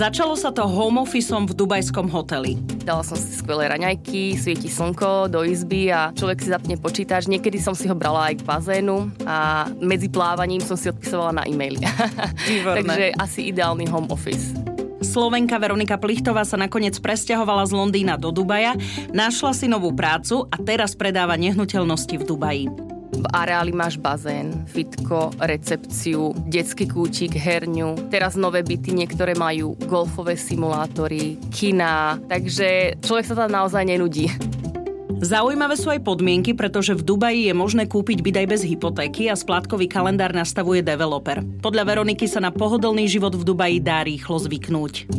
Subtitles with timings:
[0.00, 2.56] Začalo sa to home officeom v dubajskom hoteli.
[2.88, 7.28] Dala som si skvelé raňajky, svieti slnko do izby a človek si zapne počítač.
[7.28, 11.42] Niekedy som si ho brala aj k bazénu a medzi plávaním som si odpisovala na
[11.44, 11.84] e-maily.
[12.80, 14.56] Takže asi ideálny home office.
[15.04, 18.80] Slovenka Veronika Plichtová sa nakoniec presťahovala z Londýna do Dubaja,
[19.12, 22.89] našla si novú prácu a teraz predáva nehnuteľnosti v Dubaji.
[23.20, 28.08] V areáli máš bazén, fitko, recepciu, detský kútik, herňu.
[28.08, 34.32] Teraz nové byty, niektoré majú golfové simulátory, kina, takže človek sa tam naozaj nenudí.
[35.20, 39.36] Zaujímavé sú aj podmienky, pretože v Dubaji je možné kúpiť byt aj bez hypotéky a
[39.36, 41.44] splátkový kalendár nastavuje developer.
[41.60, 45.12] Podľa Veroniky sa na pohodlný život v Dubaji dá rýchlo zvyknúť.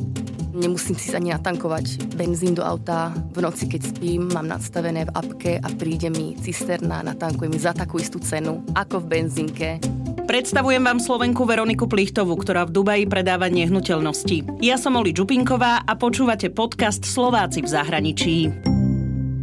[0.62, 3.10] Nemusím si ani natankovať benzín do auta.
[3.34, 7.74] V noci, keď spím, mám nadstavené v apke a príde mi cisterna, natankuje mi za
[7.74, 9.82] takú istú cenu, ako v benzínke.
[10.30, 14.62] Predstavujem vám Slovenku Veroniku Plichtovú, ktorá v Dubaji predáva nehnuteľnosti.
[14.62, 18.36] Ja som Oli Čupinková a počúvate podcast Slováci v zahraničí.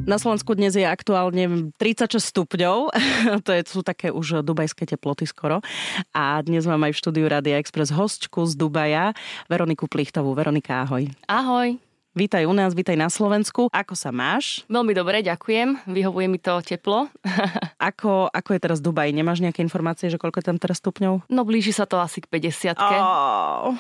[0.09, 2.77] Na Slovensku dnes je aktuálne 36 stupňov,
[3.45, 5.61] to je, sú také už dubajské teploty skoro.
[6.17, 9.13] A dnes mám aj v štúdiu Radia Express hostku z Dubaja,
[9.53, 10.33] Veroniku Plichtovú.
[10.33, 11.13] Veronika, ahoj.
[11.29, 11.77] Ahoj.
[12.17, 13.69] Vítaj u nás, vítaj na Slovensku.
[13.69, 14.65] Ako sa máš?
[14.73, 15.85] Veľmi dobre, ďakujem.
[15.85, 17.13] Vyhovuje mi to teplo.
[17.93, 19.13] ako, ako je teraz Dubaj?
[19.13, 21.29] Nemáš nejaké informácie, že koľko je tam teraz stupňov?
[21.29, 23.77] No blíži sa to asi k 50 oh.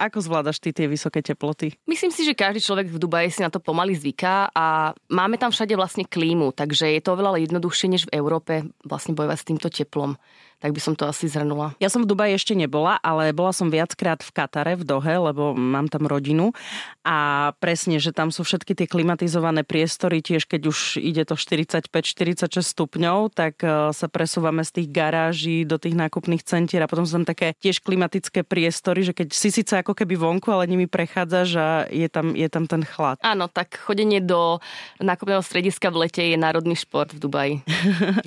[0.00, 1.76] Ako zvládaš ty tie vysoké teploty?
[1.84, 5.52] Myslím si, že každý človek v Dubaji si na to pomaly zvyká a máme tam
[5.52, 9.68] všade vlastne klímu, takže je to oveľa jednoduchšie než v Európe vlastne bojovať s týmto
[9.68, 10.16] teplom
[10.60, 11.72] tak by som to asi zhrnula.
[11.80, 15.56] Ja som v Dubaji ešte nebola, ale bola som viackrát v Katare, v Dohe, lebo
[15.56, 16.52] mám tam rodinu
[17.00, 22.60] a presne, že tam sú všetky tie klimatizované priestory, tiež keď už ide to 45-46
[22.60, 27.24] stupňov, tak e, sa presúvame z tých garáží do tých nákupných centier a potom sú
[27.24, 31.48] tam také tiež klimatické priestory, že keď si síce ako keby vonku, ale nimi prechádzaš
[31.56, 33.16] a je tam, je tam ten chlad.
[33.24, 34.60] Áno, tak chodenie do
[35.00, 37.54] nákupného strediska v lete je národný šport v Dubaji.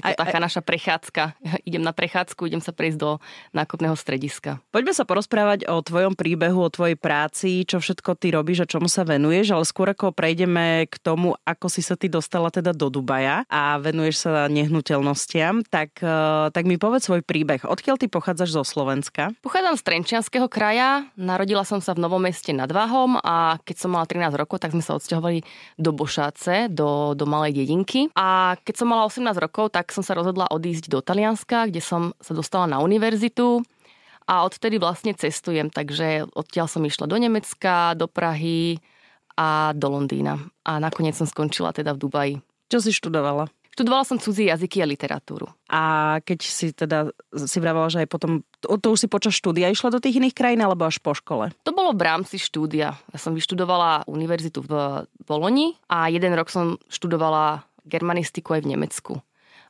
[0.01, 1.37] Je to taká naša prechádzka.
[1.61, 3.11] Idem na prechádzku prechádzku, idem sa prejsť do
[3.51, 4.63] nákupného strediska.
[4.71, 8.87] Poďme sa porozprávať o tvojom príbehu, o tvojej práci, čo všetko ty robíš a čomu
[8.87, 12.87] sa venuješ, ale skôr ako prejdeme k tomu, ako si sa ty dostala teda do
[12.87, 17.67] Dubaja a venuješ sa nehnuteľnostiam, tak, eh, tak mi povedz svoj príbeh.
[17.67, 19.35] Odkiaľ ty pochádzaš zo Slovenska?
[19.43, 23.91] Pochádzam z Trenčianského kraja, narodila som sa v Novom meste nad Váhom a keď som
[23.91, 25.43] mala 13 rokov, tak sme sa odsťahovali
[25.75, 28.07] do Bošáce, do, do malej dedinky.
[28.15, 32.12] A keď som mala 18 rokov, tak som sa rozhodla odísť do Talianska, kde som
[32.21, 33.63] sa dostala na univerzitu
[34.27, 38.79] a odtedy vlastne cestujem, takže odtiaľ som išla do Nemecka, do Prahy
[39.35, 40.39] a do Londýna.
[40.63, 42.35] A nakoniec som skončila teda v Dubaji.
[42.71, 43.51] Čo si študovala?
[43.73, 45.49] Študovala som cudzí jazyky a literatúru.
[45.65, 45.81] A
[46.21, 49.89] keď si teda si vravala, že aj potom, to, to už si počas štúdia išla
[49.89, 51.49] do tých iných krajín alebo až po škole?
[51.65, 52.93] To bolo v rámci štúdia.
[52.93, 59.13] Ja som vyštudovala univerzitu v Boloni a jeden rok som študovala germanistiku aj v Nemecku.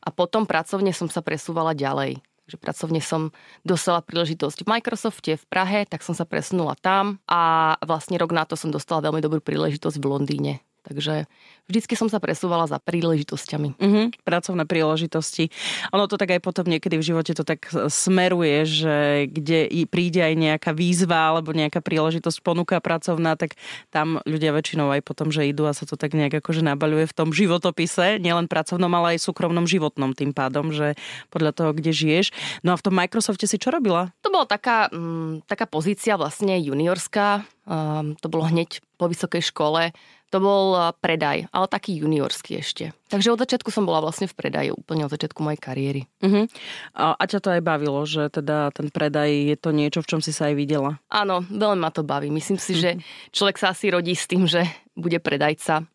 [0.03, 3.31] A potom pracovne som sa presúvala ďalej že pracovne som
[3.63, 8.43] dostala príležitosť v Microsofte v Prahe, tak som sa presunula tam a vlastne rok na
[8.43, 10.53] to som dostala veľmi dobrú príležitosť v Londýne.
[10.83, 11.31] Takže
[11.71, 13.69] vždycky som sa presúvala za príležitosťami.
[13.79, 15.47] Uh-huh, pracovné príležitosti.
[15.95, 18.95] Ono to tak aj potom niekedy v živote to tak smeruje, že
[19.31, 23.55] kde príde aj nejaká výzva alebo nejaká príležitosť ponuka pracovná, tak
[23.95, 27.15] tam ľudia väčšinou aj potom, že idú a sa to tak nejak akože nabaľuje v
[27.15, 30.99] tom životopise, nielen pracovnom, ale aj súkromnom životnom tým pádom, že
[31.31, 32.35] podľa toho, kde žiješ.
[32.59, 34.11] No a v tom Microsofte si čo robila?
[34.19, 37.47] To bola taká, mm, taká pozícia vlastne juniorská.
[37.63, 39.95] Um, to bolo hneď po vysokej škole
[40.33, 42.89] to bol predaj, ale taký juniorský ešte.
[43.13, 46.01] Takže od začiatku som bola vlastne v predaji, úplne od začiatku mojej kariéry.
[46.25, 46.49] Uh-huh.
[46.97, 50.25] A, a ťa to aj bavilo, že teda ten predaj je to niečo, v čom
[50.25, 50.97] si sa aj videla?
[51.13, 52.33] Áno, veľmi ma to baví.
[52.33, 52.81] Myslím si, uh-huh.
[52.81, 52.89] že
[53.37, 54.65] človek sa asi rodí s tým, že
[54.97, 55.85] bude predajca.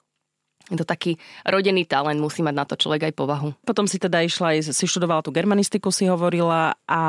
[0.68, 1.16] Je to taký
[1.48, 3.48] rodený talent, musí mať na to človek aj povahu.
[3.64, 6.76] Potom si teda išla, si študovala tú germanistiku, si hovorila.
[6.84, 7.02] A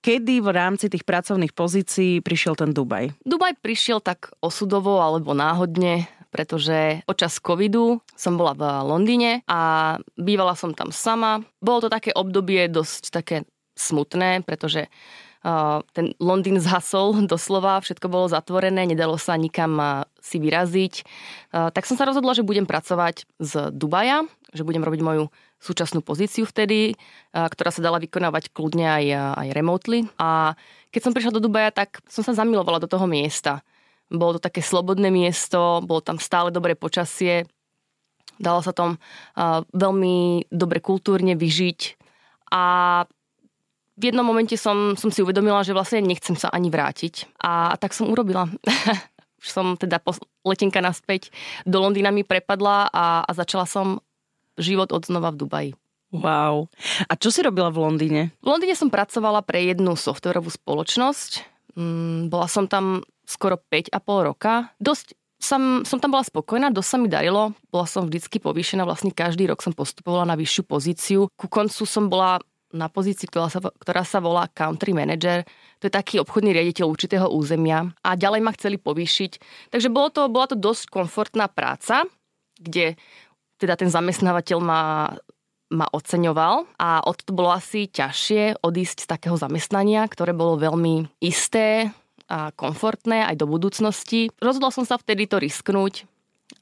[0.00, 3.12] kedy v rámci tých pracovných pozícií prišiel ten Dubaj?
[3.24, 10.56] Dubaj prišiel tak osudovo alebo náhodne pretože počas covidu som bola v Londýne a bývala
[10.56, 11.44] som tam sama.
[11.60, 13.36] Bolo to také obdobie dosť také
[13.76, 14.88] smutné, pretože
[15.92, 20.94] ten Londýn zhasol doslova, všetko bolo zatvorené, nedalo sa nikam si vyraziť.
[21.50, 24.22] Tak som sa rozhodla, že budem pracovať z Dubaja,
[24.54, 25.24] že budem robiť moju
[25.62, 26.98] súčasnú pozíciu vtedy,
[27.30, 29.04] ktorá sa dala vykonávať kľudne aj,
[29.38, 30.10] aj remotely.
[30.18, 30.58] A
[30.90, 33.62] keď som prišla do Dubaja, tak som sa zamilovala do toho miesta.
[34.10, 37.48] Bolo to také slobodné miesto, bolo tam stále dobré počasie,
[38.36, 38.96] dalo sa uh,
[39.70, 41.80] veľmi dobre kultúrne vyžiť
[42.52, 42.64] a
[44.02, 47.94] v jednom momente som, som si uvedomila, že vlastne nechcem sa ani vrátiť a, tak
[47.94, 48.50] som urobila.
[49.42, 50.02] už som teda
[50.42, 51.30] letenka naspäť
[51.62, 54.02] do Londýna mi prepadla a, a začala som
[54.58, 55.70] život od znova v Dubaji.
[56.12, 56.68] Wow.
[57.08, 58.22] A čo si robila v Londýne?
[58.42, 61.30] V Londýne som pracovala pre jednu softwarovú spoločnosť.
[61.78, 64.68] Mm, bola som tam skoro 5,5 roka.
[64.76, 67.56] Dosť som, som tam bola spokojná, dosť sa mi darilo.
[67.72, 71.20] Bola som vždycky povýšená, vlastne každý rok som postupovala na vyššiu pozíciu.
[71.34, 72.38] Ku koncu som bola
[72.72, 75.44] na pozícii, ktorá sa, ktorá sa volá country manager.
[75.80, 77.92] To je taký obchodný riaditeľ určitého územia.
[78.02, 79.32] A ďalej ma chceli povýšiť.
[79.70, 82.08] Takže bolo to, bola to dosť komfortná práca,
[82.56, 82.96] kde
[83.60, 84.82] teda ten zamestnávateľ ma
[85.72, 91.08] ma oceňoval a od to bolo asi ťažšie odísť z takého zamestnania, ktoré bolo veľmi
[91.24, 91.88] isté
[92.28, 94.28] a komfortné aj do budúcnosti.
[94.36, 96.04] Rozhodla som sa vtedy to risknúť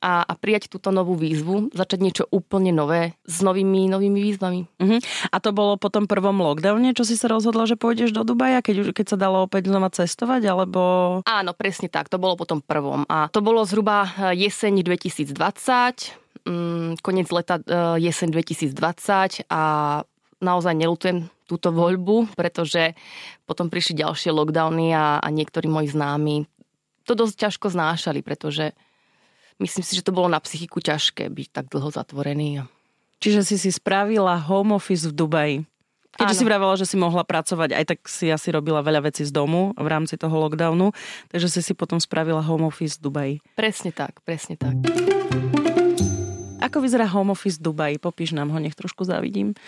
[0.01, 4.61] a, a prijať túto novú výzvu, začať niečo úplne nové s novými, novými výzvami.
[4.81, 4.99] Uh-huh.
[5.29, 8.65] A to bolo po tom prvom lockdowne, čo si sa rozhodla, že pôjdeš do Dubaja,
[8.65, 10.81] keď, keď sa dalo opäť znova cestovať, alebo...
[11.29, 13.05] Áno, presne tak, to bolo po tom prvom.
[13.07, 15.37] A to bolo zhruba jeseň 2020,
[16.49, 19.63] mm, koniec leta uh, jeseň 2020 a
[20.41, 22.97] naozaj nelutujem túto voľbu, pretože
[23.45, 26.49] potom prišli ďalšie lockdowny a, a niektorí moji známi
[27.11, 28.71] to dosť ťažko znášali, pretože
[29.61, 32.65] myslím si, že to bolo na psychiku ťažké byť tak dlho zatvorený.
[33.21, 35.57] Čiže si si spravila home office v Dubaji.
[36.11, 39.33] Keďže si vravela, že si mohla pracovať, aj tak si asi robila veľa vecí z
[39.33, 40.91] domu v rámci toho lockdownu,
[41.31, 43.35] takže si si potom spravila home office v Dubaji.
[43.55, 44.75] Presne tak, presne tak.
[46.61, 47.97] Ako vyzerá home office v Dubaji?
[47.97, 49.55] Popíš nám ho, nech trošku zavidím.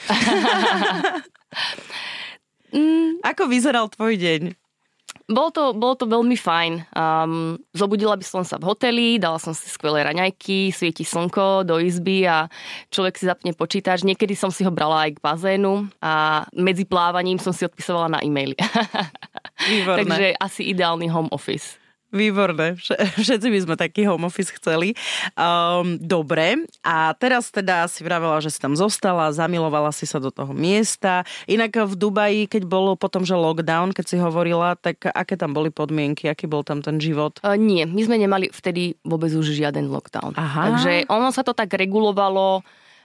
[2.72, 3.20] Mm.
[3.20, 4.56] Ako vyzeral tvoj deň?
[5.26, 6.72] Bolo to, bolo to veľmi fajn.
[6.94, 11.82] Um, zobudila by som sa v hoteli, dala som si skvelé raňajky, svieti slnko do
[11.82, 12.46] izby a
[12.94, 14.06] človek si zapne počítač.
[14.06, 18.20] Niekedy som si ho brala aj k bazénu a medzi plávaním som si odpisovala na
[18.22, 18.54] e-maily.
[19.98, 21.81] Takže asi ideálny home office.
[22.12, 22.76] Výborné.
[23.24, 24.92] Všetci by sme taký home office chceli.
[25.32, 26.68] Um, dobre.
[26.84, 31.24] A teraz teda si vravela, že si tam zostala, zamilovala si sa do toho miesta.
[31.48, 35.72] Inak v Dubaji, keď bolo potom, že lockdown, keď si hovorila, tak aké tam boli
[35.72, 37.40] podmienky, aký bol tam ten život?
[37.40, 40.36] Uh, nie, my sme nemali vtedy vôbec už žiaden lockdown.
[40.36, 40.60] Aha.
[40.68, 42.60] Takže ono sa to tak regulovalo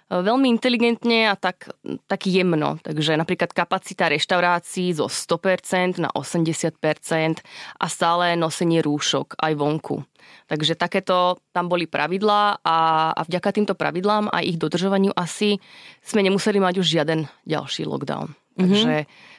[0.08, 1.68] veľmi inteligentne a tak,
[2.08, 2.80] tak jemno.
[2.80, 7.44] Takže napríklad kapacita reštaurácií zo 100% na 80%
[7.76, 10.04] a stále nosenie rúšok aj vonku.
[10.48, 12.78] Takže takéto tam boli pravidlá a,
[13.12, 15.60] a vďaka týmto pravidlám a ich dodržovaniu asi
[16.04, 18.32] sme nemuseli mať už žiaden ďalší lockdown.
[18.32, 18.60] Mm-hmm.
[18.60, 18.94] Takže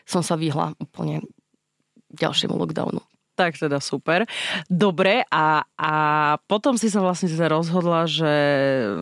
[0.05, 1.25] som sa vyhla úplne
[2.13, 3.01] ďalšiemu lockdownu.
[3.39, 4.27] Tak teda super.
[4.67, 5.93] Dobre, a, a
[6.51, 8.33] potom si sa vlastne teda rozhodla, že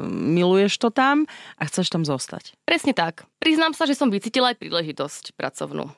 [0.05, 1.25] miluješ to tam
[1.57, 2.53] a chceš tam zostať.
[2.69, 3.25] Presne tak.
[3.41, 5.89] Priznám sa, že som vycítila aj príležitosť pracovnú.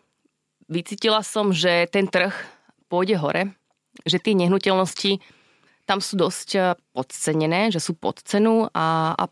[0.70, 2.30] Vycítila som, že ten trh
[2.86, 3.58] pôjde hore,
[4.06, 5.18] že tie nehnuteľnosti
[5.82, 9.24] tam sú dosť podcenené, že sú pod cenu a, a,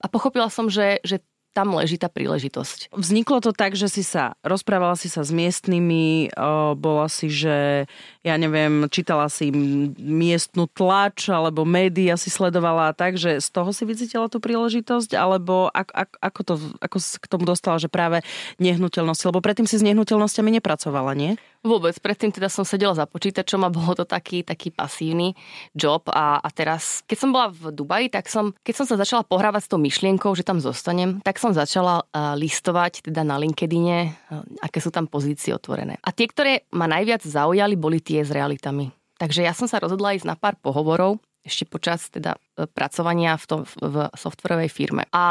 [0.00, 1.20] a pochopila som, že, že
[1.54, 2.90] tam leží tá príležitosť.
[2.90, 6.34] Vzniklo to tak, že si sa, rozprávala si sa s miestnymi,
[6.74, 7.86] bola si, že
[8.26, 9.54] ja neviem, čítala si
[9.94, 15.70] miestnu tlač alebo médiá si sledovala tak, že z toho si vycítila tú príležitosť, alebo
[15.70, 18.26] ako, ako, ako, to, ako si k tomu dostala, že práve
[18.58, 21.38] nehnuteľnosti, lebo predtým si s nehnuteľnosťami nepracovala, nie?
[21.64, 25.32] Vôbec, predtým teda som sedela za počítačom a bolo to taký, taký pasívny
[25.72, 29.24] job a, a teraz, keď som bola v Dubaji, tak som, keď som sa začala
[29.24, 34.08] pohrávať s tou myšlienkou, že tam zostanem, tak som začala uh, listovať teda na LinkedIne,
[34.08, 36.00] uh, aké sú tam pozície otvorené.
[36.00, 38.88] A tie, ktoré ma najviac zaujali, boli tie s realitami.
[39.20, 43.44] Takže ja som sa rozhodla ísť na pár pohovorov, ešte počas teda e, pracovania v,
[43.46, 45.04] tom, v softwarovej firme.
[45.12, 45.24] A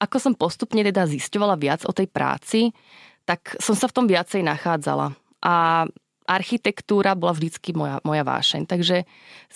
[0.00, 2.72] ako som postupne teda zisťovala viac o tej práci,
[3.28, 5.12] tak som sa v tom viacej nachádzala
[5.44, 5.84] a
[6.26, 8.66] architektúra bola vždycky moja, moja vášeň.
[8.66, 9.06] Takže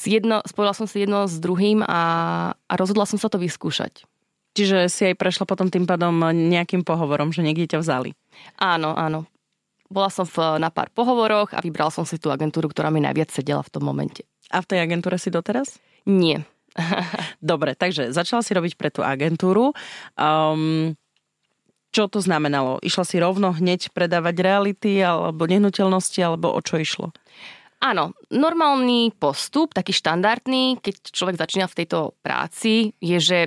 [0.06, 2.00] jedno, spojila som si jedno s druhým a,
[2.54, 4.06] a rozhodla som sa to vyskúšať.
[4.54, 8.10] Čiže si aj prešla potom tým pádom nejakým pohovorom, že niekde ťa vzali.
[8.58, 9.30] Áno, áno.
[9.90, 13.30] Bola som v, na pár pohovoroch a vybral som si tú agentúru, ktorá mi najviac
[13.30, 14.26] sedela v tom momente.
[14.50, 15.78] A v tej agentúre si doteraz?
[16.06, 16.46] Nie.
[17.42, 19.74] Dobre, takže začala si robiť pre tú agentúru.
[20.14, 20.94] Um,
[21.90, 22.78] čo to znamenalo?
[22.86, 27.10] Išla si rovno hneď predávať reality alebo nehnuteľnosti, alebo o čo išlo?
[27.80, 33.38] Áno, normálny postup, taký štandardný, keď človek začína v tejto práci, je, že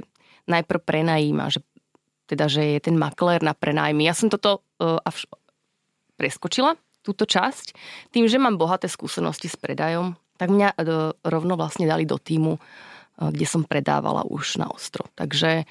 [0.50, 1.60] najprv prenajíma, že,
[2.28, 4.08] teda, že je ten maklér na prenajmy.
[4.08, 5.30] Ja som toto uh, avš-
[6.20, 7.76] preskočila, túto časť,
[8.16, 12.56] tým, že mám bohaté skúsenosti s predajom, tak mňa uh, rovno vlastne dali do týmu,
[12.56, 15.08] uh, kde som predávala už na ostro.
[15.16, 15.68] Takže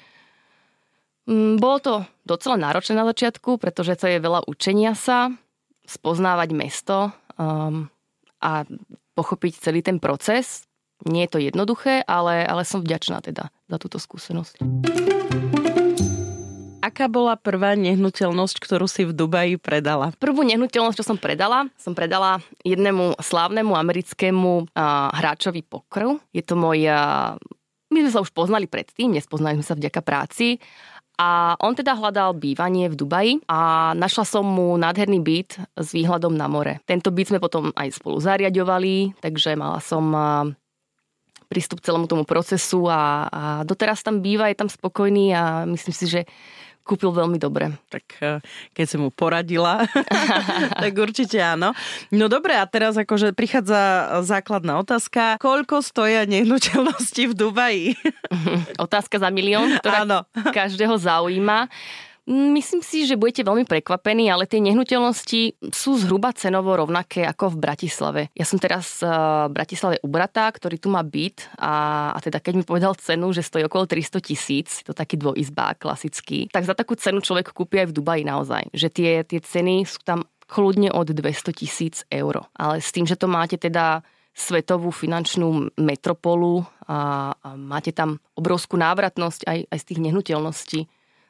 [1.23, 1.93] Mm, bolo to
[2.27, 5.31] docela náročné na začiatku, pretože to je veľa učenia sa,
[5.87, 7.87] spoznávať mesto um,
[8.43, 8.67] a
[9.15, 10.67] pochopiť celý ten proces.
[11.07, 14.61] Nie je to jednoduché, ale, ale som vďačná teda za túto skúsenosť.
[16.83, 20.11] Aká bola prvá nehnuteľnosť, ktorú si v Dubaji predala?
[20.19, 26.19] Prvú nehnuteľnosť, čo som predala, som predala jednému slávnemu americkému uh, hráčovi pokrv.
[26.35, 26.85] Je to môj...
[26.85, 27.39] Uh,
[27.87, 30.59] my sme sa už poznali predtým, nespoznali sme sa vďaka práci.
[31.15, 36.33] A on teda hľadal bývanie v Dubaji a našla som mu nádherný byt s výhľadom
[36.33, 36.81] na more.
[36.89, 40.09] Tento byt sme potom aj spolu zariadovali, takže mala som
[41.53, 45.93] prístup k celému tomu procesu a, a doteraz tam býva, je tam spokojný a myslím
[45.93, 46.21] si, že
[46.83, 47.71] kúpil veľmi dobre.
[47.87, 48.39] Tak eh,
[48.75, 49.87] keď si mu poradila,
[50.83, 51.71] tak určite áno.
[52.11, 55.39] No dobre, a teraz akože prichádza základná otázka.
[55.39, 57.87] Koľko stoja nehnuteľnosti v Dubaji?
[58.85, 60.19] Otázka za milión, ktorá áno.
[60.51, 61.71] každého zaujíma.
[62.23, 67.57] Myslím si, že budete veľmi prekvapení, ale tie nehnuteľnosti sú zhruba cenovo rovnaké ako v
[67.59, 68.21] Bratislave.
[68.31, 72.53] Ja som teraz v Bratislave u brata, ktorý tu má byt a, a teda keď
[72.55, 76.95] mi povedal cenu, že stojí okolo 300 tisíc, to taký dvojizbák klasický, tak za takú
[76.95, 78.71] cenu človek kúpi aj v Dubaji naozaj.
[78.71, 82.47] Že tie, tie ceny sú tam kľudne od 200 tisíc eur.
[82.55, 83.99] Ale s tým, že to máte teda
[84.31, 90.79] svetovú finančnú metropolu a, a máte tam obrovskú návratnosť aj, aj z tých nehnuteľností,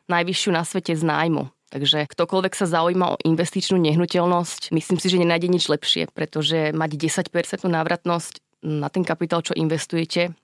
[0.07, 1.49] najvyššiu na svete z nájmu.
[1.73, 6.91] Takže ktokoľvek sa zaujíma o investičnú nehnuteľnosť, myslím si, že nenájde nič lepšie, pretože mať
[7.25, 7.33] 10%
[7.65, 10.37] návratnosť na ten kapitál, čo investujete,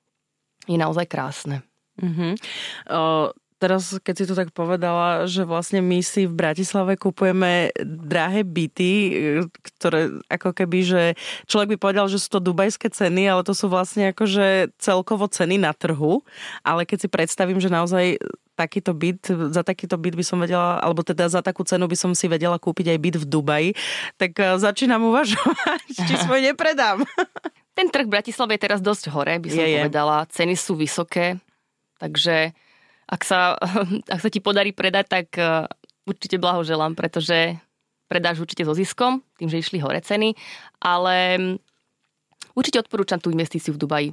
[0.66, 1.62] je naozaj krásne.
[2.02, 2.34] Mm-hmm.
[2.90, 8.48] O, teraz, keď si to tak povedala, že vlastne my si v Bratislave kupujeme drahé
[8.48, 8.92] byty,
[9.78, 11.02] ktoré ako keby, že
[11.46, 15.60] človek by povedal, že sú to dubajské ceny, ale to sú vlastne akože celkovo ceny
[15.60, 16.24] na trhu.
[16.64, 18.18] Ale keď si predstavím, že naozaj
[18.60, 22.12] takýto byt, za takýto byt by som vedela, alebo teda za takú cenu by som
[22.12, 23.70] si vedela kúpiť aj byt v Dubaji,
[24.20, 27.08] tak eh, začínam uvažovať, či svoj nepredám.
[27.78, 30.28] Ten trh v Bratislave je teraz dosť hore, by som je, povedala.
[30.28, 31.40] Ceny sú vysoké,
[31.96, 32.52] takže
[33.08, 33.56] ak sa,
[34.14, 35.64] ak sa ti podarí predať, tak eh,
[36.04, 37.56] určite blahoželám, pretože
[38.12, 40.36] predáš určite so ziskom, tým, že išli hore ceny,
[40.84, 41.56] ale mm,
[42.58, 44.10] určite odporúčam tú investíciu v Dubaji.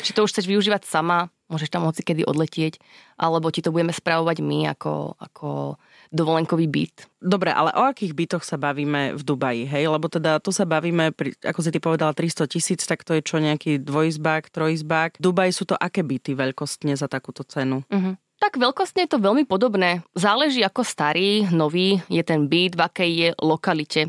[0.00, 2.80] Či to už chceš využívať sama, môžeš tam hoci kedy odletieť,
[3.20, 5.76] alebo ti to budeme spravovať my ako, ako
[6.08, 7.08] dovolenkový byt.
[7.20, 9.92] Dobre, ale o akých bytoch sa bavíme v Dubaji, hej?
[9.92, 13.22] Lebo teda tu sa bavíme, pri, ako si ty povedala, 300 tisíc, tak to je
[13.22, 15.20] čo nejaký dvojizbák, trojizbák.
[15.20, 17.84] V Dubaji sú to aké byty veľkostne za takúto cenu?
[17.88, 18.16] Uh-huh.
[18.42, 20.02] Tak veľkostne je to veľmi podobné.
[20.18, 24.02] Záleží ako starý, nový je ten byt, v akej je lokalite.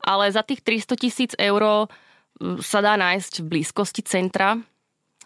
[0.00, 1.90] Ale za tých 300 tisíc eur
[2.62, 4.56] sa dá nájsť v blízkosti centra,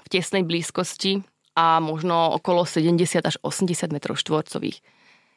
[0.03, 4.83] v tesnej blízkosti a možno okolo 70 až 80 metrov štvorcových.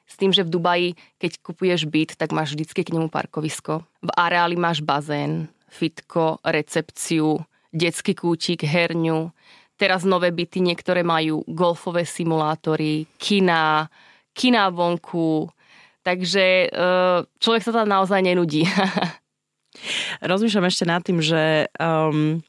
[0.08, 3.84] S tým, že v Dubaji, keď kupuješ byt, tak máš vždycky k nemu parkovisko.
[4.02, 7.44] V areáli máš bazén, fitko, recepciu,
[7.76, 9.36] detský kútik, herňu.
[9.78, 13.92] Teraz nové byty niektoré majú golfové simulátory, kina,
[14.32, 15.52] kina vonku.
[16.02, 16.68] Takže e,
[17.38, 18.64] človek sa tam naozaj nenudí.
[20.32, 22.42] Rozmýšľam ešte nad tým, že um,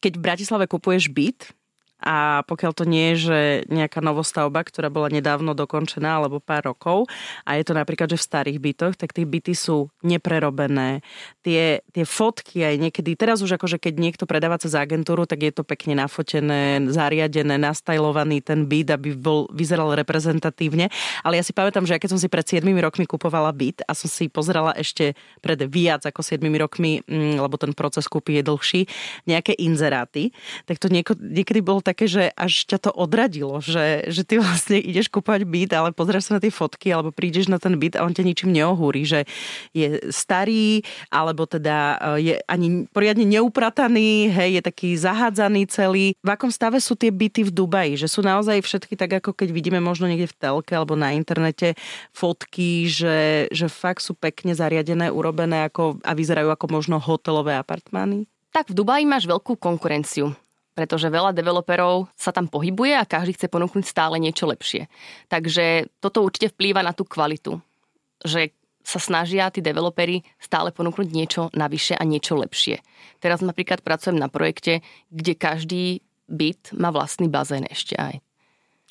[0.00, 1.52] keď v Bratislave kupuješ byt,
[2.00, 7.06] a pokiaľ to nie je, že nejaká novostavba, ktorá bola nedávno dokončená alebo pár rokov
[7.44, 11.04] a je to napríklad, že v starých bytoch, tak tie byty sú neprerobené.
[11.44, 15.52] Tie, tie fotky aj niekedy, teraz už akože keď niekto predáva cez agentúru, tak je
[15.52, 20.88] to pekne nafotené, zariadené, nastajlovaný ten byt, aby bol, vyzeral reprezentatívne.
[21.20, 24.08] Ale ja si pamätám, že keď som si pred 7 rokmi kupovala byt a som
[24.08, 25.12] si pozerala ešte
[25.44, 28.80] pred viac ako 7 rokmi, mm, lebo ten proces kúpy je dlhší,
[29.28, 30.32] nejaké inzeráty,
[30.64, 34.78] tak to nieko, niekedy bolo také, že až ťa to odradilo, že, že ty vlastne
[34.78, 38.06] ideš kúpať byt, ale pozrieš sa na tie fotky, alebo prídeš na ten byt a
[38.06, 39.26] on ťa ničím neohúri, že
[39.74, 46.14] je starý, alebo teda e, je ani poriadne neuprataný, hej, je taký zahádzaný celý.
[46.22, 47.98] V akom stave sú tie byty v Dubaji?
[47.98, 51.74] Že sú naozaj všetky tak, ako keď vidíme možno niekde v telke alebo na internete
[52.14, 58.30] fotky, že, že fakt sú pekne zariadené, urobené ako, a vyzerajú ako možno hotelové apartmány?
[58.50, 60.34] Tak v Dubaji máš veľkú konkurenciu
[60.80, 64.88] pretože veľa developerov sa tam pohybuje a každý chce ponúknuť stále niečo lepšie.
[65.28, 67.60] Takže toto určite vplýva na tú kvalitu,
[68.24, 72.80] že sa snažia tí developeri stále ponúknuť niečo navyše a niečo lepšie.
[73.20, 74.80] Teraz napríklad pracujem na projekte,
[75.12, 75.84] kde každý
[76.32, 78.24] byt má vlastný bazén ešte aj.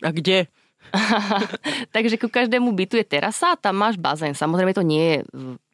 [0.06, 0.46] A kde?
[1.96, 4.38] Takže ku každému bytu je terasa a tam máš bazén.
[4.38, 5.18] Samozrejme to nie je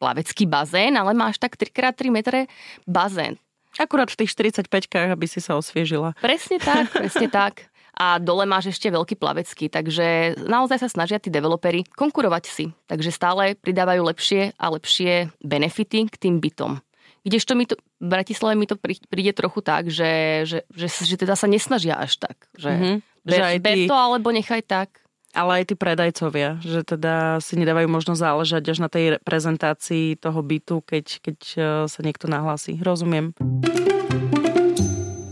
[0.00, 2.40] plavecký bazén, ale máš tak 3x3 metre
[2.88, 3.36] bazén.
[3.76, 6.16] Akurát v tých 45-kách, aby si sa osviežila.
[6.18, 7.68] Presne tak, presne tak.
[7.96, 12.68] A dole máš ešte veľký plavecký, takže naozaj sa snažia tí developeri konkurovať si.
[12.84, 16.84] Takže stále pridávajú lepšie a lepšie benefity k tým bytom
[17.26, 21.34] Kdežto mi to, v Bratislave mi to príde trochu tak, že, že, že, že teda
[21.34, 22.46] sa nesnažia až tak.
[22.54, 22.96] Že, mm-hmm.
[23.26, 23.82] že, že ty...
[23.90, 25.02] to alebo nechaj tak.
[25.36, 30.40] Ale aj tí predajcovia, že teda si nedávajú možnosť záležať až na tej prezentácii toho
[30.40, 31.58] bytu, keď, keď e,
[31.92, 32.80] sa niekto nahlási.
[32.80, 33.36] Rozumiem.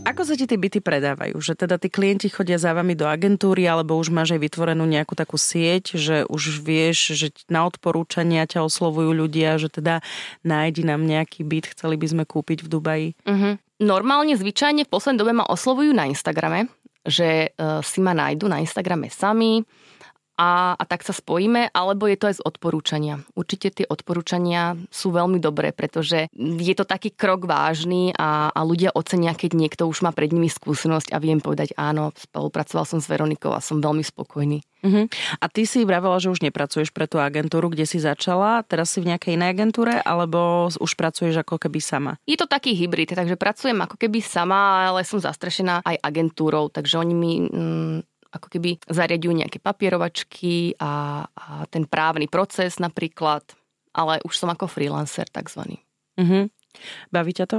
[0.05, 1.41] Ako sa ti tie byty predávajú?
[1.41, 5.17] Že teda tí klienti chodia za vami do agentúry, alebo už máš aj vytvorenú nejakú
[5.17, 10.05] takú sieť, že už vieš, že na odporúčania ťa oslovujú ľudia, že teda
[10.45, 13.09] nájdi nám nejaký byt, chceli by sme kúpiť v Dubaji?
[13.25, 13.57] Uh-huh.
[13.81, 16.69] Normálne, zvyčajne v poslednej dobe ma oslovujú na Instagrame,
[17.09, 19.65] že uh, si ma nájdu na Instagrame sami,
[20.35, 23.23] a, a tak sa spojíme, alebo je to aj z odporúčania.
[23.39, 28.91] Určite tie odporúčania sú veľmi dobré, pretože je to taký krok vážny a, a ľudia
[28.95, 33.07] ocenia, keď niekto už má pred nimi skúsenosť a viem povedať áno, spolupracoval som s
[33.07, 34.63] Veronikou a som veľmi spokojný.
[34.85, 35.09] Uh-huh.
[35.41, 39.01] A ty si vravela, že už nepracuješ pre tú agentúru, kde si začala, teraz si
[39.01, 42.13] v nejakej inej agentúre, alebo už pracuješ ako keby sama?
[42.29, 47.01] Je to taký hybrid, takže pracujem ako keby sama, ale som zastrešená aj agentúrou, takže
[47.01, 53.47] oni mi mm, ako keby zariadujú nejaké papierovačky a, a ten právny proces napríklad,
[53.95, 55.79] ale už som ako freelancer takzvaný.
[56.19, 56.51] Uh-huh.
[57.15, 57.59] Baví ťa to?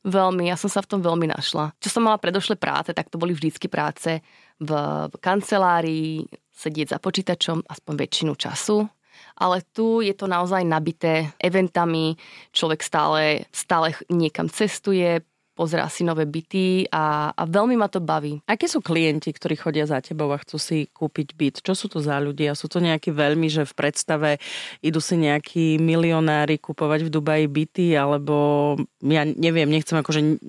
[0.00, 1.76] Veľmi, ja som sa v tom veľmi našla.
[1.76, 4.24] Čo som mala predošlé práce, tak to boli vždycky práce
[4.56, 4.70] v,
[5.06, 6.24] v kancelárii,
[6.56, 8.88] sedieť za počítačom aspoň väčšinu času.
[9.36, 12.16] Ale tu je to naozaj nabité eventami,
[12.52, 15.20] človek stále, stále niekam cestuje,
[15.60, 18.40] pozerá si nové byty a, a veľmi ma to baví.
[18.48, 21.54] Aké sú klienti, ktorí chodia za tebou a chcú si kúpiť byt?
[21.60, 22.56] Čo sú to za ľudia?
[22.56, 24.40] Sú to nejakí veľmi, že v predstave
[24.80, 30.40] idú si nejakí milionári kupovať v Dubaji byty, alebo ja neviem, nechcem akože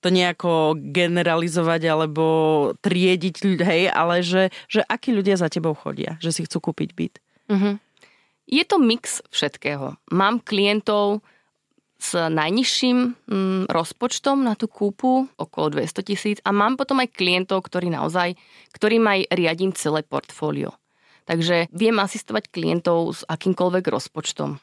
[0.00, 2.24] to nejako generalizovať alebo
[2.80, 7.14] triediť, hej, ale že, že akí ľudia za tebou chodia, že si chcú kúpiť byt?
[7.52, 7.76] Uh-huh.
[8.48, 9.96] Je to mix všetkého.
[10.12, 11.24] Mám klientov,
[12.04, 17.64] s najnižším mm, rozpočtom na tú kúpu, okolo 200 tisíc a mám potom aj klientov,
[17.64, 18.36] ktorí naozaj,
[18.76, 20.76] ktorým aj riadím celé portfólio.
[21.24, 24.60] Takže viem asistovať klientov s akýmkoľvek rozpočtom.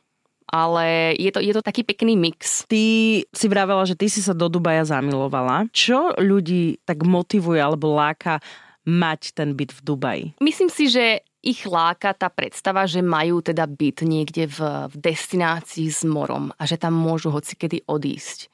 [0.51, 2.67] Ale je to, je to taký pekný mix.
[2.69, 2.83] Ty
[3.25, 5.71] si vravela, že ty si sa do Dubaja zamilovala.
[5.73, 8.43] Čo ľudí tak motivuje alebo láka
[8.85, 10.25] mať ten byt v Dubaji?
[10.43, 15.89] Myslím si, že ich láka tá predstava, že majú teda byt niekde v, v destinácii
[15.89, 18.39] s morom a že tam môžu hocikedy odísť.
[18.45, 18.47] E,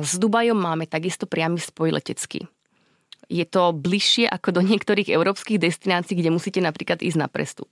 [0.00, 2.48] s Dubajom máme takisto priamy spoj letecký.
[3.30, 7.70] Je to bližšie ako do niektorých európskych destinácií, kde musíte napríklad ísť na prestup.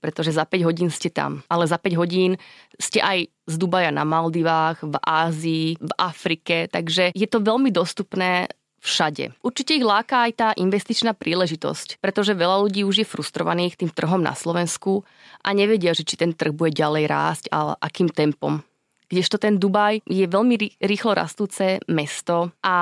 [0.00, 1.46] Pretože za 5 hodín ste tam.
[1.46, 2.40] Ale za 5 hodín
[2.80, 6.66] ste aj z Dubaja na Maldivách, v Ázii, v Afrike.
[6.66, 8.50] Takže je to veľmi dostupné
[8.86, 9.34] všade.
[9.42, 14.22] Určite ich láka aj tá investičná príležitosť, pretože veľa ľudí už je frustrovaných tým trhom
[14.22, 15.02] na Slovensku
[15.42, 18.62] a nevedia, že či ten trh bude ďalej rásť a akým tempom.
[19.06, 22.76] Kdežto ten Dubaj je veľmi rýchlo rastúce mesto a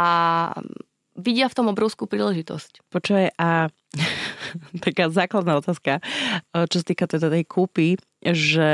[1.17, 2.89] vidia v tom obrovskú príležitosť.
[2.89, 3.69] Počuje a
[4.85, 6.05] taká základná otázka,
[6.53, 8.73] čo sa týka teda tej kúpy, že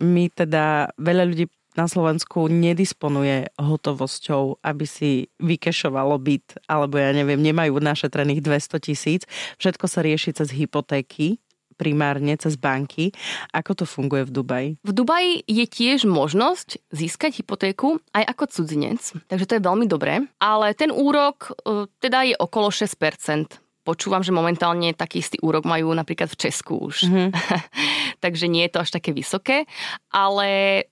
[0.00, 1.46] my teda veľa ľudí
[1.78, 9.22] na Slovensku nedisponuje hotovosťou, aby si vykešovalo byt, alebo ja neviem, nemajú našetrených 200 tisíc.
[9.62, 11.38] Všetko sa rieši cez hypotéky,
[11.80, 13.16] primárne cez banky.
[13.56, 14.70] Ako to funguje v Dubaji?
[14.84, 19.00] V Dubaji je tiež možnosť získať hypotéku aj ako cudzinec,
[19.32, 24.30] takže to je veľmi dobré, ale ten úrok e, teda je okolo 6% počúvam, že
[24.30, 27.08] momentálne taký istý úrok majú napríklad v Česku už.
[27.08, 27.28] Mm-hmm.
[28.20, 29.64] Takže nie je to až také vysoké.
[30.12, 30.48] Ale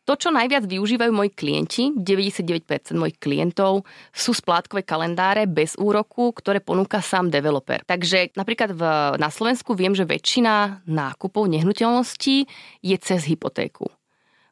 [0.09, 6.65] to, čo najviac využívajú moji klienti, 99% mojich klientov, sú splátkové kalendáre bez úroku, ktoré
[6.65, 7.85] ponúka sám developer.
[7.85, 8.83] Takže napríklad v,
[9.21, 12.49] na Slovensku viem, že väčšina nákupov nehnuteľností
[12.81, 13.93] je cez hypotéku.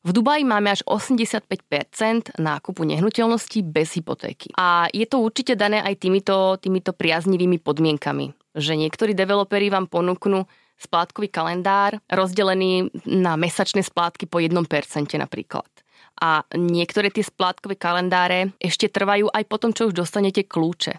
[0.06, 4.54] V Dubaji máme až 85% nákupu nehnuteľností bez hypotéky.
[4.54, 10.46] A je to určite dané aj týmito, týmito priaznivými podmienkami, že niektorí developeri vám ponúknú
[10.76, 14.56] splátkový kalendár rozdelený na mesačné splátky po 1%
[15.16, 15.68] napríklad.
[16.16, 20.96] A niektoré tie splátkové kalendáre ešte trvajú aj potom, čo už dostanete kľúče.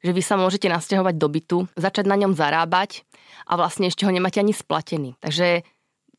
[0.00, 3.02] Že vy sa môžete nasťahovať do bytu, začať na ňom zarábať
[3.50, 5.18] a vlastne ešte ho nemáte ani splatený.
[5.18, 5.66] Takže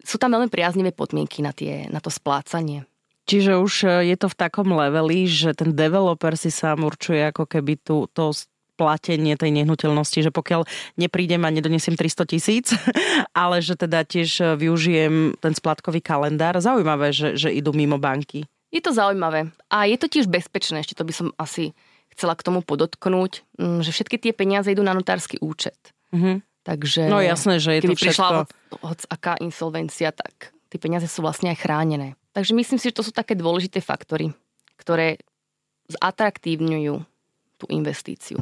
[0.04, 2.86] sú tam veľmi priaznivé podmienky na, tie, na to splácanie.
[3.30, 7.47] Čiže už e, je to v takom leveli, že ten developer si sám určuje ako
[7.47, 8.34] keby tú, to
[8.82, 10.65] platenie tej nehnuteľnosti, že pokiaľ
[10.98, 12.74] neprídem a nedonesiem 300 tisíc,
[13.38, 16.58] ale že teda tiež e, využijem ten splátkový kalendár.
[16.58, 18.50] Zaujímavé, že, že idú mimo banky.
[18.74, 21.78] Je to zaujímavé a je to tiež bezpečné, ešte to by som asi
[22.10, 25.78] chcela k tomu podotknúť, mm, že všetky tie peniaze idú na notársky účet.
[26.15, 26.36] Mm-hmm.
[26.62, 28.06] Takže no jasné, že je to všetko...
[28.06, 28.50] prišla hoc,
[28.82, 32.15] hoc aká insolvencia, tak tie peniaze sú vlastne aj chránené.
[32.32, 34.32] Takže myslím si, že to sú také dôležité faktory,
[34.80, 35.20] ktoré
[35.91, 37.11] zatraktívňujú
[37.62, 38.41] tú investíciu.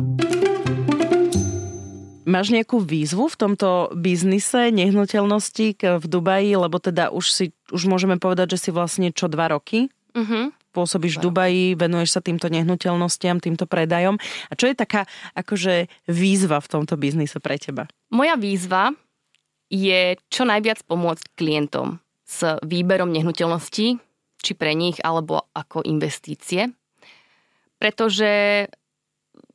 [2.30, 8.22] Máš nejakú výzvu v tomto biznise nehnuteľnosti v Dubaji, lebo teda už si, už môžeme
[8.22, 10.54] povedať, že si vlastne čo dva roky uh-huh.
[10.70, 14.22] pôsobíš v Dubaji, venuješ sa týmto nehnuteľnostiam, týmto predajom.
[14.22, 17.90] A čo je taká akože výzva v tomto biznise pre teba?
[18.14, 18.94] Moja výzva
[19.74, 21.98] je čo najviac pomôcť klientom
[22.30, 23.98] s výberom nehnuteľností,
[24.40, 26.70] či pre nich, alebo ako investície.
[27.82, 28.66] Pretože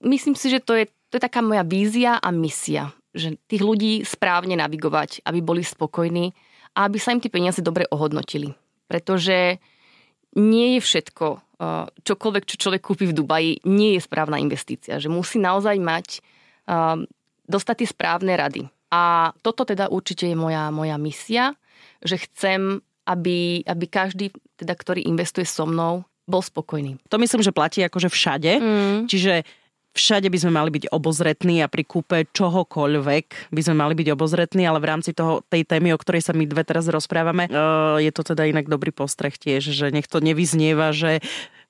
[0.04, 4.02] myslím si, že to je to je taká moja vízia a misia, že tých ľudí
[4.02, 6.34] správne navigovať, aby boli spokojní
[6.74, 8.50] a aby sa im tie peniaze dobre ohodnotili.
[8.90, 9.62] Pretože
[10.34, 14.98] nie je všetko, eh, čokoľvek, čo človek kúpi v Dubaji, nie je správna investícia.
[14.98, 17.06] Že musí naozaj mať, eh,
[17.46, 18.66] dostať tie správne rady.
[18.90, 21.54] A toto teda určite je moja, moja misia,
[22.02, 26.98] že chcem, aby, aby každý, teda, ktorý investuje so mnou, bol spokojný.
[27.06, 28.52] To myslím, že platí akože všade.
[28.58, 28.98] Mm.
[29.06, 29.46] Čiže
[29.94, 34.66] všade by sme mali byť obozretní a pri kúpe čohokoľvek by sme mali byť obozretní,
[34.66, 38.10] ale v rámci toho, tej témy, o ktorej sa my dve teraz rozprávame, uh, je
[38.10, 41.22] to teda inak dobrý postreh tiež, že nech to nevyznieva, že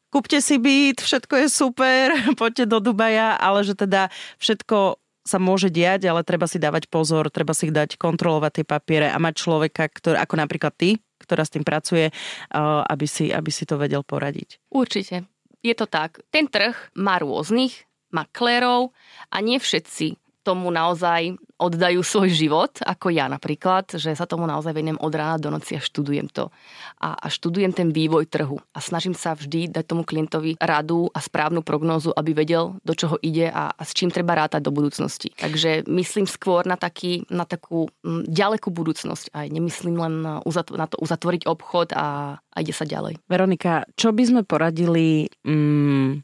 [0.09, 4.09] kúpte si byt, všetko je super, poďte do Dubaja, ale že teda
[4.41, 9.09] všetko sa môže diať, ale treba si dávať pozor, treba si dať kontrolovať tie papiere
[9.09, 12.13] a mať človeka, ktorý, ako napríklad ty, ktorá s tým pracuje,
[12.53, 14.61] aby si, aby si to vedel poradiť.
[14.69, 15.25] Určite.
[15.65, 16.21] Je to tak.
[16.29, 18.95] Ten trh má rôznych maklérov
[19.35, 24.77] a nie všetci tomu naozaj oddajú svoj život, ako ja napríklad, že sa tomu naozaj
[24.77, 26.53] venujem od rána do noci a študujem to.
[27.01, 28.61] A, a študujem ten vývoj trhu.
[28.77, 33.17] A snažím sa vždy dať tomu klientovi radu a správnu prognózu, aby vedel, do čoho
[33.25, 35.33] ide a, a s čím treba rátať do budúcnosti.
[35.41, 39.33] Takže myslím skôr na, taký, na takú m, ďalekú budúcnosť.
[39.33, 43.17] Aj nemyslím len na, uzatv- na to uzatvoriť obchod a, a ide sa ďalej.
[43.25, 46.21] Veronika, čo by sme poradili mm,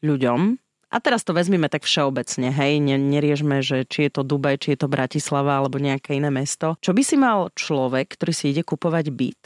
[0.00, 0.63] ľuďom,
[0.94, 4.86] a teraz to vezmeme tak všeobecne, hej, neriežme, že či je to Dubaj, či je
[4.86, 6.78] to Bratislava alebo nejaké iné mesto.
[6.78, 9.42] Čo by si mal človek, ktorý si ide kupovať byt,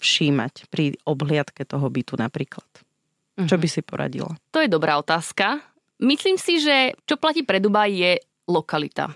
[0.00, 2.64] všímať pri obhliadke toho bytu napríklad?
[2.64, 3.44] Uh-huh.
[3.44, 3.62] Čo mhm.
[3.62, 4.32] by si poradila?
[4.56, 5.60] To je dobrá otázka.
[6.00, 8.12] Myslím si, že čo platí pre Dubaj je
[8.48, 9.12] lokalita.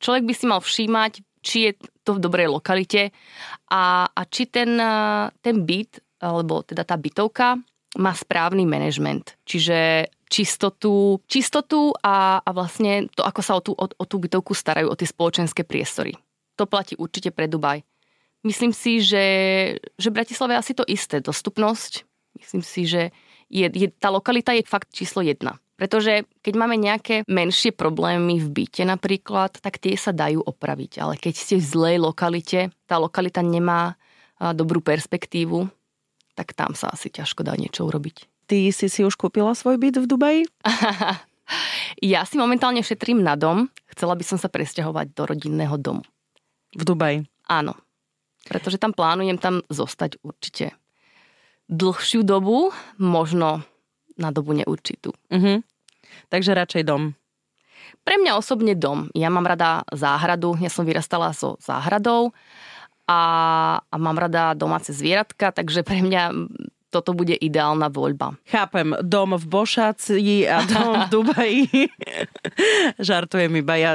[0.00, 1.12] Človek by si mal všímať,
[1.44, 3.12] či je to v dobrej lokalite
[3.68, 4.80] a, a či ten,
[5.44, 7.60] ten byt, alebo teda tá bytovka
[7.98, 9.34] má správny manažment.
[9.42, 14.54] Čiže čistotu, čistotu a, a vlastne to, ako sa o tú, o, o tú bytovku
[14.54, 16.14] starajú, o tie spoločenské priestory.
[16.56, 17.82] To platí určite pre Dubaj.
[18.46, 19.26] Myslím si, že,
[19.98, 21.18] že Bratislava je asi to isté.
[21.18, 22.06] Dostupnosť.
[22.38, 23.10] Myslím si, že
[23.50, 25.58] je, je, tá lokalita je fakt číslo jedna.
[25.78, 30.98] Pretože keď máme nejaké menšie problémy v byte napríklad, tak tie sa dajú opraviť.
[30.98, 33.94] Ale keď ste v zlej lokalite, tá lokalita nemá
[34.38, 35.70] dobrú perspektívu,
[36.38, 38.46] tak tam sa asi ťažko dá niečo urobiť.
[38.46, 40.40] Ty si si už kúpila svoj byt v Dubaji?
[42.14, 43.66] ja si momentálne šetrím na dom.
[43.90, 46.06] Chcela by som sa presťahovať do rodinného domu.
[46.78, 47.26] V Dubaji?
[47.50, 47.74] Áno.
[48.46, 50.78] Pretože tam plánujem tam zostať určite
[51.66, 53.66] dlhšiu dobu, možno
[54.14, 55.12] na dobu neurčitú.
[55.28, 55.60] Uh-huh.
[56.30, 57.18] Takže radšej dom.
[58.06, 59.12] Pre mňa osobne dom.
[59.12, 62.32] Ja mám rada záhradu, ja som vyrastala so záhradou
[63.08, 63.20] a,
[63.80, 66.52] a mám rada domáce zvieratka, takže pre mňa
[66.88, 68.36] toto bude ideálna voľba.
[68.48, 71.64] Chápem, dom v Bošáci a dom v Dubaji.
[73.00, 73.92] Žartujem iba, ja,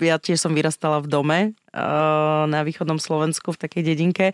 [0.00, 1.38] ja tiež som vyrastala v dome
[1.72, 4.26] uh, na východnom Slovensku v takej dedinke,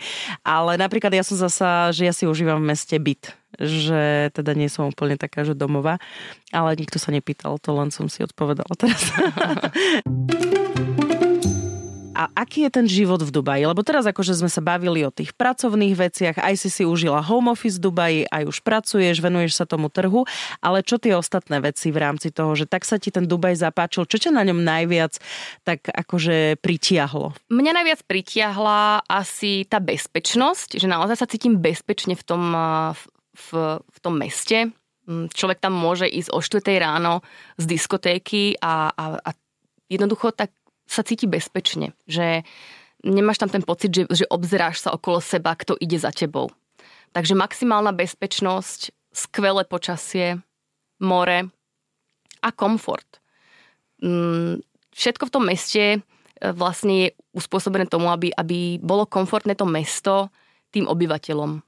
[0.43, 3.31] ale napríklad ja som zasa, že ja si užívam v meste byt,
[3.63, 6.03] že teda nie som úplne taká, že domová,
[6.51, 9.07] ale nikto sa nepýtal, to len som si odpovedala teraz.
[12.17, 13.69] A aký je ten život v Dubaji?
[13.69, 17.53] Lebo teraz akože sme sa bavili o tých pracovných veciach, aj si si užila home
[17.53, 20.25] office v Dubaji, aj už pracuješ, venuješ sa tomu trhu,
[20.65, 24.09] ale čo tie ostatné veci v rámci toho, že tak sa ti ten Dubaj zapáčil,
[24.09, 25.21] čo ťa na ňom najviac
[25.69, 27.37] tak akože pritiahlo?
[27.53, 32.43] Mňa najviac pritiahla asi tá bezpečnosť, že naozaj sa cítim bezpečne v tom,
[33.37, 34.73] v, v tom meste.
[35.05, 37.21] Mm, človek tam môže ísť o 4 ráno
[37.61, 39.31] z diskotéky a, a, a
[39.93, 40.51] jednoducho tak
[40.87, 42.47] sa cíti bezpečne, že
[43.03, 46.49] nemáš tam ten pocit, že, že obzeráš sa okolo seba, kto ide za tebou.
[47.13, 50.41] Takže maximálna bezpečnosť, skvelé počasie,
[51.01, 51.49] more
[52.43, 53.21] a komfort.
[54.03, 54.61] Mm,
[54.93, 55.99] všetko v tom meste e,
[56.53, 60.29] vlastne je uspôsobené tomu, aby, aby bolo komfortné to mesto
[60.73, 61.61] tým obyvateľom.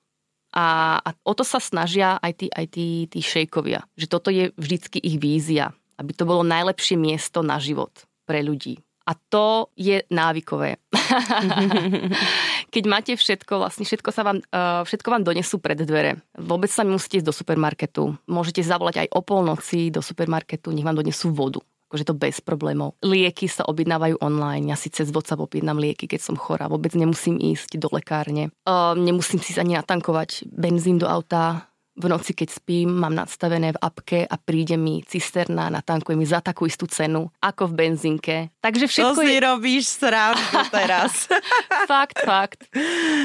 [0.52, 3.85] A, a o to sa snažia aj tí, aj tí, tí šejkovia.
[4.00, 5.76] Že toto je vždycky ich vízia.
[6.00, 7.92] Aby to bolo najlepšie miesto na život
[8.24, 10.77] pre ľudí A to je návykové.
[12.75, 16.21] Keď máte všetko, vlastne všetko, sa vám, uh, všetko vám donesú pred dvere.
[16.37, 18.03] Vôbec sa musíte ísť do supermarketu.
[18.29, 23.01] Môžete zavolať aj o polnoci do supermarketu, nech vám donesú vodu akože to bez problémov.
[23.01, 27.40] Lieky sa objednávajú online, ja si cez WhatsApp objednám lieky, keď som chorá, vôbec nemusím
[27.40, 28.53] ísť do lekárne.
[28.68, 31.64] Uh, nemusím si ani natankovať benzín do auta,
[31.99, 36.39] v noci, keď spím, mám nadstavené v apke a príde mi cisterna, natankuje mi za
[36.39, 38.37] takú istú cenu, ako v benzínke.
[38.63, 39.43] Takže všetko to si je...
[39.43, 41.27] robíš sránku teraz.
[41.91, 42.71] fakt, fakt.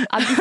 [0.10, 0.34] Aby,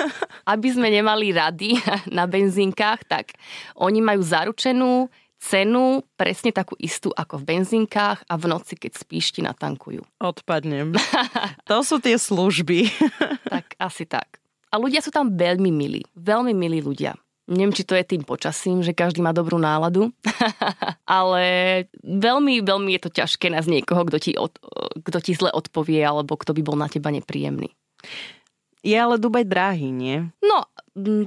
[0.49, 1.77] aby sme nemali rady
[2.09, 3.37] na benzínkach, tak
[3.77, 9.35] oni majú zaručenú cenu presne takú istú ako v benzínkach a v noci, keď spíš,
[9.35, 10.01] ti natankujú.
[10.23, 10.95] Odpadnem.
[11.69, 12.87] to sú tie služby.
[13.53, 14.39] tak, asi tak.
[14.73, 16.01] A ľudia sú tam veľmi milí.
[16.17, 17.13] Veľmi milí ľudia.
[17.51, 20.15] Neviem, či to je tým počasím, že každý má dobrú náladu,
[21.09, 21.45] ale
[22.01, 24.55] veľmi, veľmi je to ťažké nájsť niekoho, kto ti, od,
[25.03, 27.75] kto ti zle odpovie alebo kto by bol na teba nepríjemný.
[28.83, 30.27] Je ale Dubaj drahý, nie?
[30.43, 30.67] No,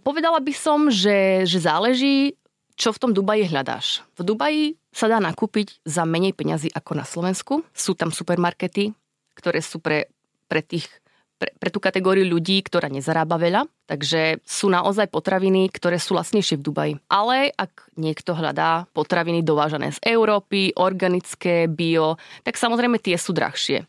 [0.04, 2.36] povedala by som, že, že záleží,
[2.75, 4.04] čo v tom Dubaji hľadáš.
[4.19, 7.63] V Dubaji sa dá nakúpiť za menej peňazí ako na Slovensku.
[7.71, 8.91] Sú tam supermarkety,
[9.36, 10.12] ktoré sú pre,
[10.51, 10.88] pre tých
[11.36, 13.67] pre, pre tú kategóriu ľudí, ktorá nezarába veľa.
[13.86, 16.93] Takže sú naozaj potraviny, ktoré sú lacnejšie v Dubaji.
[17.12, 23.86] Ale ak niekto hľadá potraviny dovážané z Európy, organické, bio, tak samozrejme tie sú drahšie.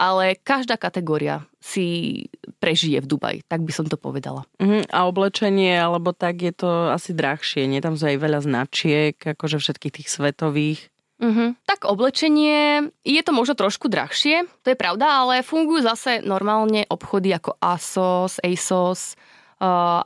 [0.00, 2.24] Ale každá kategória si
[2.56, 4.48] prežije v Dubaji, tak by som to povedala.
[4.56, 4.80] Uh-huh.
[4.88, 7.84] A oblečenie, alebo tak je to asi drahšie, nie?
[7.84, 10.88] Tam sú aj veľa značiek, akože všetkých tých svetových.
[11.20, 11.52] Uh-huh.
[11.68, 17.36] Tak oblečenie, je to možno trošku drahšie, to je pravda, ale fungujú zase normálne obchody
[17.36, 19.20] ako ASOS, ASOS,
[19.60, 20.00] uh,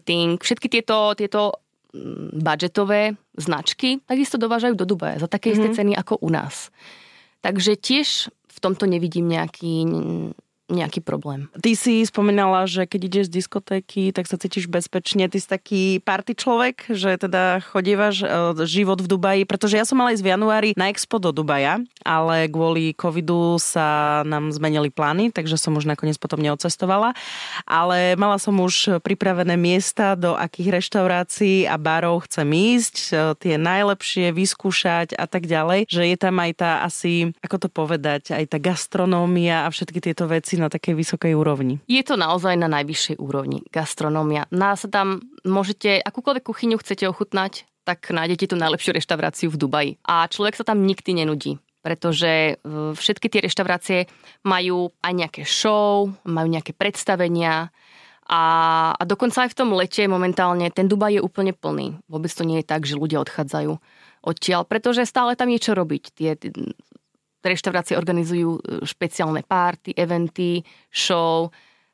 [0.00, 1.60] Thing, všetky tieto, tieto
[1.92, 5.60] mm, budžetové značky takisto dovážajú do Dubaja za také uh-huh.
[5.60, 6.72] isté ceny ako u nás.
[7.44, 9.84] Takže tiež v tomto nevidím nejaký
[10.70, 11.50] nejaký problém.
[11.58, 15.26] Ty si spomínala, že keď ideš z diskotéky, tak sa cítiš bezpečne.
[15.26, 19.98] Ty si taký party človek, že teda chodívaš uh, život v Dubaji, pretože ja som
[19.98, 25.34] mala ísť v januári na expo do Dubaja, ale kvôli covidu sa nám zmenili plány,
[25.34, 27.18] takže som už nakoniec potom neodcestovala.
[27.66, 33.58] Ale mala som už pripravené miesta, do akých reštaurácií a barov chcem ísť, uh, tie
[33.58, 38.44] najlepšie vyskúšať a tak ďalej, že je tam aj tá asi, ako to povedať, aj
[38.54, 41.80] tá gastronómia a všetky tieto veci na takej vysokej úrovni.
[41.88, 44.44] Je to naozaj na najvyššej úrovni, gastronómia.
[44.52, 49.92] Nás tam môžete, akúkoľvek kuchyňu chcete ochutnať, tak nájdete tú najlepšiu reštauráciu v Dubaji.
[50.04, 53.98] A človek sa tam nikdy nenudí pretože e, všetky tie reštaurácie
[54.44, 57.72] majú aj nejaké show, majú nejaké predstavenia
[58.30, 58.42] a,
[58.94, 61.98] a dokonca aj v tom lete momentálne ten Dubaj je úplne plný.
[62.06, 63.74] Vôbec to nie je tak, že ľudia odchádzajú
[64.22, 66.02] odtiaľ, pretože stále tam je čo robiť.
[66.14, 66.30] Tie,
[67.40, 70.60] reštaurácie organizujú e, špeciálne párty, eventy,
[70.92, 71.48] show.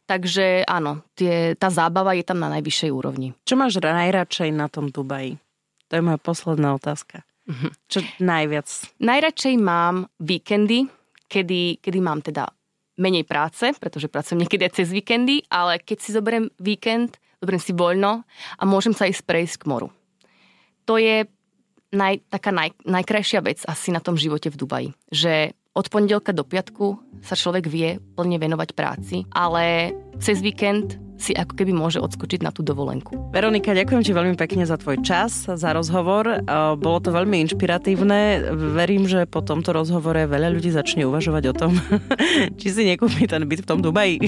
[0.06, 3.34] Takže áno, tie, tá zábava je tam na najvyššej úrovni.
[3.42, 5.38] Čo máš najradšej na tom Dubaji?
[5.90, 7.26] To je moja posledná otázka.
[7.46, 7.70] Uh-huh.
[7.86, 8.66] Čo najviac?
[8.98, 10.90] Najradšej mám víkendy,
[11.30, 12.50] kedy, kedy mám teda
[12.98, 17.72] menej práce, pretože pracujem niekedy aj cez víkendy, ale keď si zoberiem víkend, zoberiem si
[17.76, 18.24] voľno
[18.56, 19.88] a môžem sa ísť prejsť k moru.
[20.88, 21.28] To je
[21.92, 24.88] naj, taká naj, najkrajšia vec asi na tom živote v Dubaji.
[25.12, 31.32] Že od pondelka do piatku sa človek vie plne venovať práci, ale cez víkend si
[31.32, 33.32] ako keby môže odskočiť na tú dovolenku.
[33.32, 36.28] Veronika, ďakujem ti veľmi pekne za tvoj čas, za rozhovor.
[36.28, 36.38] E,
[36.76, 38.52] bolo to veľmi inšpiratívne.
[38.76, 41.72] Verím, že po tomto rozhovore veľa ľudí začne uvažovať o tom,
[42.60, 44.20] či si nekúpi ten byt v tom Dubaji.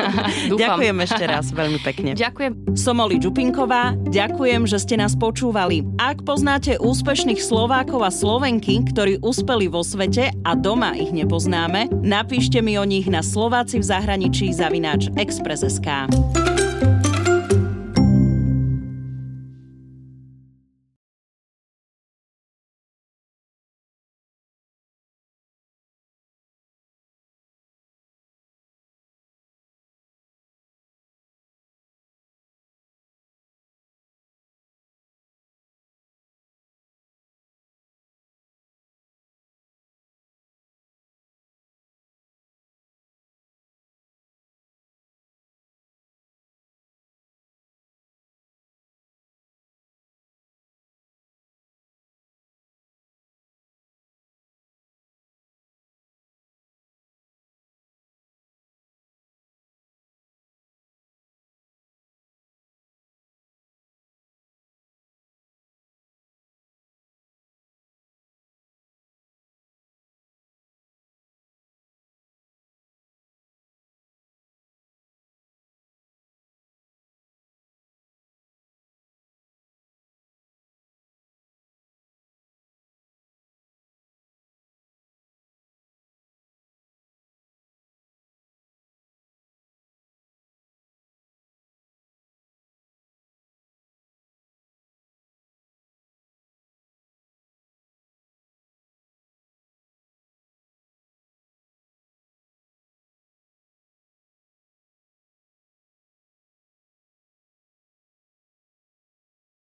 [0.60, 2.16] ďakujem ešte raz veľmi pekne.
[2.16, 2.76] Ďakujem.
[2.76, 5.84] Som Oli Čupinková, ďakujem, že ste nás počúvali.
[6.00, 12.64] Ak poznáte úspešných Slovákov a Slovenky, ktorí uspeli vo svete a doma ich nepoznáme, napíšte
[12.64, 16.29] mi o nich na Slováci v zahraničí zavináč Express.sk.